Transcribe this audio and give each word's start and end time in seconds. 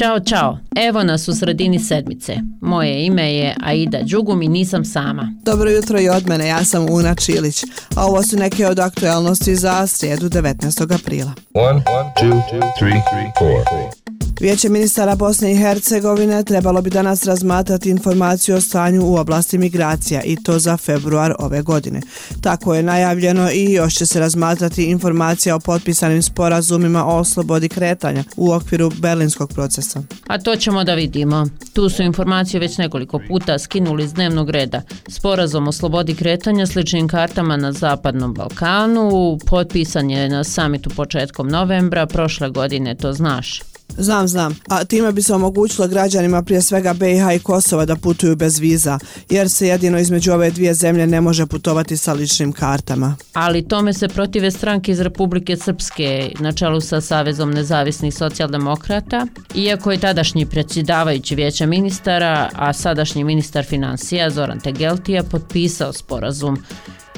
Ćao, 0.00 0.20
čao. 0.20 0.58
Evo 0.76 1.02
nas 1.02 1.28
u 1.28 1.34
sredini 1.34 1.78
sedmice. 1.78 2.36
Moje 2.60 3.06
ime 3.06 3.34
je 3.34 3.54
Aida 3.62 3.98
Đugum 4.02 4.42
i 4.42 4.48
nisam 4.48 4.84
sama. 4.84 5.32
Dobro 5.44 5.70
jutro 5.70 6.00
i 6.00 6.08
od 6.08 6.28
mene, 6.28 6.48
ja 6.48 6.64
sam 6.64 6.86
Una 6.90 7.14
Čilić. 7.14 7.64
A 7.96 8.06
ovo 8.06 8.22
su 8.22 8.36
neke 8.36 8.66
od 8.66 8.78
aktualnosti 8.78 9.56
za 9.56 9.86
srijedu 9.86 10.28
19. 10.28 10.94
aprila. 10.94 11.32
1, 11.54 11.82
2, 11.84 12.12
3, 12.80 13.00
4. 13.40 13.99
Vijeće 14.40 14.68
ministara 14.68 15.16
Bosne 15.16 15.52
i 15.52 15.56
Hercegovine 15.56 16.44
trebalo 16.44 16.82
bi 16.82 16.90
danas 16.90 17.24
razmatrati 17.24 17.90
informaciju 17.90 18.56
o 18.56 18.60
stanju 18.60 19.06
u 19.06 19.16
oblasti 19.16 19.58
migracija 19.58 20.22
i 20.22 20.36
to 20.42 20.58
za 20.58 20.76
februar 20.76 21.34
ove 21.38 21.62
godine. 21.62 22.00
Tako 22.40 22.74
je 22.74 22.82
najavljeno 22.82 23.50
i 23.52 23.72
još 23.72 23.94
će 23.94 24.06
se 24.06 24.20
razmatrati 24.20 24.84
informacija 24.84 25.56
o 25.56 25.60
potpisanim 25.60 26.22
sporazumima 26.22 27.06
o 27.06 27.24
slobodi 27.24 27.68
kretanja 27.68 28.24
u 28.36 28.52
okviru 28.52 28.90
berlinskog 28.90 29.52
procesa. 29.52 30.02
A 30.26 30.38
to 30.38 30.56
ćemo 30.56 30.84
da 30.84 30.94
vidimo. 30.94 31.46
Tu 31.72 31.88
su 31.88 32.02
informacije 32.02 32.60
već 32.60 32.78
nekoliko 32.78 33.20
puta 33.28 33.58
skinuli 33.58 34.04
iz 34.04 34.12
dnevnog 34.12 34.50
reda. 34.50 34.82
Sporazum 35.08 35.68
o 35.68 35.72
slobodi 35.72 36.14
kretanja 36.14 36.66
sličnim 36.66 37.08
kartama 37.08 37.56
na 37.56 37.72
Zapadnom 37.72 38.34
Balkanu 38.34 39.38
potpisan 39.46 40.10
je 40.10 40.28
na 40.28 40.44
samitu 40.44 40.90
početkom 40.96 41.48
novembra 41.48 42.06
prošle 42.06 42.50
godine, 42.50 42.94
to 42.94 43.12
znaš. 43.12 43.69
Znam, 44.00 44.28
znam. 44.28 44.56
A 44.68 44.84
time 44.84 45.12
bi 45.12 45.22
se 45.22 45.34
omogućilo 45.34 45.88
građanima 45.88 46.42
prije 46.42 46.62
svega 46.62 46.92
BiH 46.92 47.36
i 47.36 47.38
Kosova 47.38 47.84
da 47.84 47.96
putuju 47.96 48.36
bez 48.36 48.58
viza, 48.58 48.98
jer 49.30 49.50
se 49.50 49.66
jedino 49.66 49.98
između 49.98 50.32
ove 50.32 50.50
dvije 50.50 50.74
zemlje 50.74 51.06
ne 51.06 51.20
može 51.20 51.46
putovati 51.46 51.96
sa 51.96 52.12
ličnim 52.12 52.52
kartama. 52.52 53.16
Ali 53.32 53.68
tome 53.68 53.92
se 53.92 54.08
protive 54.08 54.50
stranke 54.50 54.92
iz 54.92 55.00
Republike 55.00 55.56
Srpske 55.56 56.32
na 56.40 56.52
čelu 56.52 56.80
sa 56.80 57.00
Savezom 57.00 57.50
nezavisnih 57.50 58.14
socijaldemokrata, 58.14 59.26
iako 59.54 59.92
je 59.92 60.00
tadašnji 60.00 60.46
predsjedavajući 60.46 61.34
vijeća 61.34 61.66
ministara, 61.66 62.50
a 62.54 62.72
sadašnji 62.72 63.24
ministar 63.24 63.64
financija 63.64 64.30
Zoran 64.30 64.60
Tegeltija 64.60 65.22
potpisao 65.22 65.92
sporazum 65.92 66.58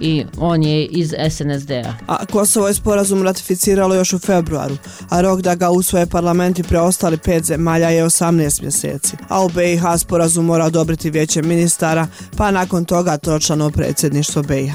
i 0.00 0.24
on 0.38 0.62
je 0.62 0.86
iz 0.86 1.14
SNSD-a. 1.30 1.94
A 2.06 2.26
Kosovo 2.26 2.68
je 2.68 2.74
sporazum 2.74 3.22
ratificiralo 3.22 3.94
još 3.94 4.12
u 4.12 4.18
februaru, 4.18 4.76
a 5.08 5.20
rok 5.20 5.40
da 5.40 5.54
ga 5.54 5.70
usvoje 5.70 6.06
parlamenti 6.06 6.62
preostali 6.62 7.16
pet 7.16 7.44
zemalja 7.44 7.88
je 7.88 8.04
18 8.04 8.62
mjeseci. 8.62 9.16
A 9.28 9.44
u 9.44 9.48
BiH 9.48 9.82
sporazum 9.98 10.44
mora 10.44 10.64
odobriti 10.64 11.10
vijeće 11.10 11.42
ministara, 11.42 12.06
pa 12.36 12.50
nakon 12.50 12.84
toga 12.84 13.16
tročlano 13.16 13.70
predsjedništvo 13.70 14.42
BiH. 14.42 14.74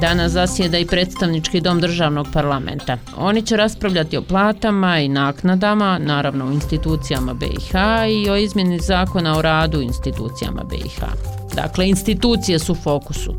Danas 0.00 0.32
zasjeda 0.32 0.78
i 0.78 0.86
predstavnički 0.86 1.60
dom 1.60 1.80
državnog 1.80 2.26
parlamenta. 2.32 2.98
Oni 3.16 3.42
će 3.42 3.56
raspravljati 3.56 4.16
o 4.16 4.22
platama 4.22 4.98
i 4.98 5.08
naknadama, 5.08 5.98
naravno 5.98 6.46
u 6.46 6.52
institucijama 6.52 7.34
BiH 7.34 7.72
i 8.10 8.30
o 8.30 8.36
izmjeni 8.36 8.80
zakona 8.80 9.38
o 9.38 9.42
radu 9.42 9.80
institucijama 9.80 10.62
BiH. 10.64 11.37
Dakle, 11.62 11.88
institucije 11.88 12.58
su 12.58 12.72
u 12.72 12.76
fokusu. 12.76 13.34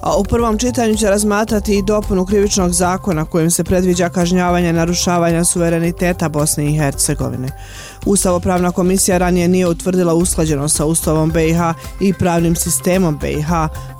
A 0.00 0.16
u 0.16 0.24
prvom 0.24 0.58
čitanju 0.58 0.96
će 0.96 1.10
razmatrati 1.10 1.78
i 1.78 1.82
dopunu 1.82 2.26
krivičnog 2.26 2.72
zakona 2.72 3.24
kojim 3.24 3.50
se 3.50 3.64
predviđa 3.64 4.08
kažnjavanje 4.08 4.72
narušavanja 4.72 5.44
suvereniteta 5.44 6.28
Bosne 6.28 6.66
i 6.66 6.78
Hercegovine. 6.78 7.48
Ustavopravna 8.06 8.72
komisija 8.72 9.18
ranije 9.18 9.48
nije 9.48 9.68
utvrdila 9.68 10.14
usklađeno 10.14 10.68
sa 10.68 10.84
Ustavom 10.84 11.30
BiH 11.30 11.60
i 12.00 12.12
pravnim 12.12 12.56
sistemom 12.56 13.18
BiH, 13.18 13.52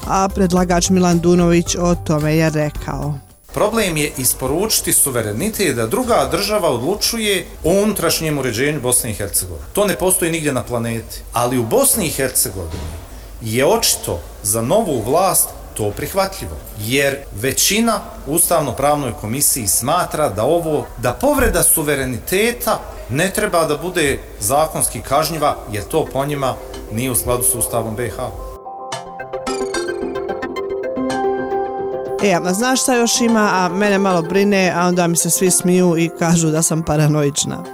a 0.07 0.29
predlagač 0.35 0.91
Milan 0.91 1.19
Dunović 1.19 1.77
o 1.77 1.95
tome 1.95 2.37
je 2.37 2.51
rekao. 2.51 3.15
Problem 3.55 3.97
je 3.97 4.13
isporučiti 4.19 4.93
suverenitet 4.93 5.77
da 5.77 5.87
druga 5.87 6.29
država 6.31 6.69
odlučuje 6.71 7.47
o 7.65 7.83
unutrašnjem 7.83 8.39
uređenju 8.39 8.81
Bosne 8.81 9.11
i 9.11 9.15
Hercegovine. 9.15 9.67
To 9.73 9.87
ne 9.87 9.97
postoji 9.97 10.31
nigdje 10.31 10.53
na 10.53 10.63
planeti. 10.63 11.21
Ali 11.33 11.59
u 11.59 11.67
Bosni 11.67 12.07
i 12.07 12.11
Hercegovini 12.11 13.02
je 13.43 13.67
očito 13.67 14.21
za 14.43 14.63
novu 14.63 15.03
vlast 15.07 15.49
to 15.75 15.91
prihvatljivo. 15.91 16.57
Jer 16.79 17.17
većina 17.41 18.01
Ustavno-pravnoj 18.27 19.13
komisiji 19.21 19.67
smatra 19.67 20.29
da 20.29 20.45
ovo, 20.45 20.87
da 20.99 21.13
povreda 21.13 21.63
suvereniteta 21.63 22.81
ne 23.11 23.31
treba 23.31 23.65
da 23.65 23.77
bude 23.77 24.19
zakonski 24.41 25.01
kažnjiva, 25.01 25.57
jer 25.73 25.85
to 25.85 26.07
po 26.13 26.25
njima 26.27 26.55
nije 26.93 27.11
u 27.11 27.15
skladu 27.15 27.43
s 27.43 27.55
Ustavom 27.55 27.97
BiH. 27.97 28.15
E, 32.25 32.35
a 32.45 32.55
znaš 32.55 32.83
šta 32.83 32.95
još 32.95 33.21
ima, 33.21 33.51
a 33.53 33.69
mene 33.69 33.99
malo 33.99 34.23
brine, 34.23 34.73
a 34.77 34.87
onda 34.87 35.07
mi 35.07 35.17
se 35.17 35.31
svi 35.31 35.51
smiju 35.51 35.99
i 35.99 36.11
kažu 36.19 36.51
da 36.51 36.63
sam 36.63 36.83
paranoična. 36.83 37.65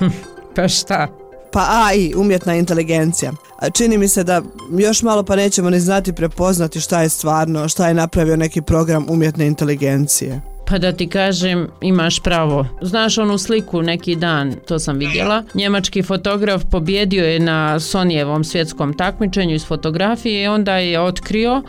pa 0.56 0.68
šta? 0.68 1.08
Pa 1.52 1.66
AI, 1.68 2.14
umjetna 2.16 2.54
inteligencija. 2.54 3.32
Čini 3.74 3.98
mi 3.98 4.08
se 4.08 4.24
da 4.24 4.42
još 4.78 5.02
malo 5.02 5.22
pa 5.22 5.36
nećemo 5.36 5.70
ni 5.70 5.80
znati 5.80 6.12
prepoznati 6.12 6.80
šta 6.80 7.02
je 7.02 7.08
stvarno, 7.08 7.68
šta 7.68 7.88
je 7.88 7.94
napravio 7.94 8.36
neki 8.36 8.62
program 8.62 9.06
umjetne 9.08 9.46
inteligencije. 9.46 10.40
Pa 10.66 10.78
da 10.78 10.92
ti 10.92 11.08
kažem, 11.08 11.68
imaš 11.80 12.20
pravo. 12.20 12.66
Znaš 12.82 13.18
onu 13.18 13.38
sliku 13.38 13.82
neki 13.82 14.16
dan, 14.16 14.54
to 14.66 14.78
sam 14.78 14.98
vidjela. 14.98 15.42
Njemački 15.54 16.02
fotograf 16.02 16.64
pobjedio 16.70 17.24
je 17.24 17.40
na 17.40 17.78
Sonyjevom 17.78 18.44
svjetskom 18.44 18.94
takmičenju 18.94 19.54
iz 19.54 19.66
fotografije 19.66 20.42
i 20.42 20.46
onda 20.46 20.76
je 20.76 21.00
otkrio 21.00 21.62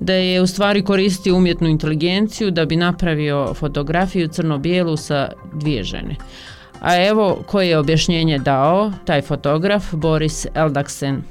da 0.00 0.12
je 0.12 0.42
u 0.42 0.46
stvari 0.46 0.84
koristio 0.84 1.36
umjetnu 1.36 1.68
inteligenciju 1.68 2.50
da 2.50 2.64
bi 2.64 2.76
napravio 2.76 3.54
fotografiju 3.54 4.28
crno-bijelu 4.28 4.96
sa 4.96 5.28
dvije 5.54 5.84
žene. 5.84 6.16
A 6.80 7.06
evo 7.06 7.42
koje 7.46 7.68
je 7.68 7.78
objašnjenje 7.78 8.38
dao 8.38 8.92
taj 9.04 9.22
fotograf 9.22 9.84
Boris 9.92 10.46
Eldaksen. 10.54 11.22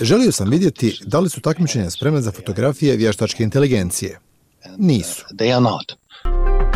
Želio 0.00 0.32
sam 0.32 0.50
vidjeti 0.50 0.98
da 1.06 1.20
li 1.20 1.30
su 1.30 1.40
takmičenja 1.40 1.90
spremne 1.90 2.20
za 2.20 2.32
fotografije 2.32 2.96
vještačke 2.96 3.42
inteligencije. 3.42 4.18
Nisu. 4.78 5.24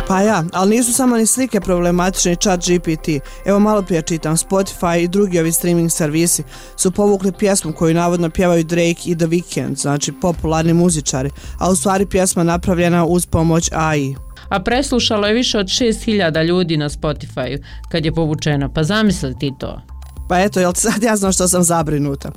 Pa 0.09 0.21
ja, 0.21 0.43
ali 0.53 0.75
nisu 0.75 0.93
samo 0.93 1.17
ni 1.17 1.25
slike 1.25 1.61
problematične 1.61 2.35
chat 2.35 2.59
GPT. 2.59 3.07
Evo 3.45 3.59
malo 3.59 3.81
prije 3.81 4.01
čitam, 4.01 4.37
Spotify 4.37 5.03
i 5.03 5.07
drugi 5.07 5.39
ovi 5.39 5.51
streaming 5.51 5.91
servisi 5.91 6.43
su 6.77 6.91
povukli 6.91 7.31
pjesmu 7.31 7.73
koju 7.73 7.93
navodno 7.93 8.29
pjevaju 8.29 8.63
Drake 8.63 9.01
i 9.05 9.17
The 9.17 9.27
Weeknd, 9.27 9.75
znači 9.75 10.11
popularni 10.21 10.73
muzičari, 10.73 11.29
a 11.59 11.69
u 11.69 11.75
stvari 11.75 12.05
pjesma 12.05 12.43
napravljena 12.43 13.05
uz 13.05 13.25
pomoć 13.25 13.69
AI 13.71 14.15
a 14.49 14.59
preslušalo 14.59 15.27
je 15.27 15.33
više 15.33 15.59
od 15.59 15.65
6000 15.65 16.43
ljudi 16.43 16.77
na 16.77 16.89
Spotify 16.89 17.63
kad 17.91 18.05
je 18.05 18.13
povučeno. 18.13 18.73
Pa 18.73 18.83
zamisli 18.83 19.39
ti 19.39 19.51
to. 19.59 19.81
Pa 20.29 20.39
eto, 20.39 20.59
jel 20.59 20.73
sad 20.73 21.03
ja 21.03 21.15
znam 21.15 21.31
što 21.31 21.47
sam 21.47 21.63
zabrinuta. 21.63 22.31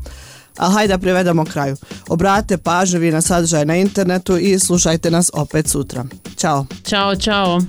Ali 0.59 0.75
hajde 0.75 0.95
da 0.95 0.99
privedemo 0.99 1.45
kraju. 1.45 1.77
Obratite 2.09 2.59
pažnju 2.59 3.01
vi 3.01 3.11
na 3.11 3.21
sadržaj 3.21 3.65
na 3.65 3.77
internetu 3.77 4.39
i 4.39 4.59
slušajte 4.59 5.11
nas 5.11 5.31
opet 5.35 5.69
sutra. 5.69 6.05
Ćao. 6.37 6.67
Ćao, 6.85 7.17
čao. 7.17 7.61